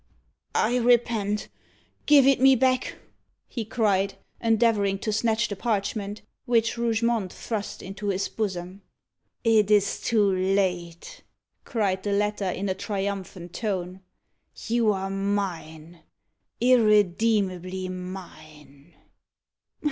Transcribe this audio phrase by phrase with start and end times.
[0.55, 1.47] "I repent
[2.07, 2.95] give it me back!"
[3.47, 8.81] he cried, endeavouring to snatch the parchment, which Rougemont thrust into his bosom.
[9.43, 11.21] "It is too late!"
[11.65, 14.01] cried the latter, in a triumphant tone.
[14.65, 16.01] "You are mine
[16.59, 18.95] irredeemably mine."